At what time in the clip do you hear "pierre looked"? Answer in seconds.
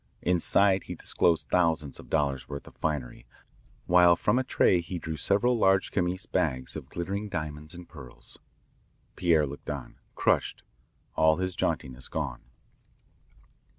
9.15-9.69